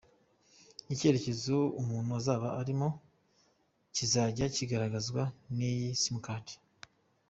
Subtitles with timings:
[0.93, 2.87] Icyerekezo umuntu azajya aba arimo
[3.95, 5.21] kizajya kigaragazwa
[5.55, 6.47] n’iyo simcard.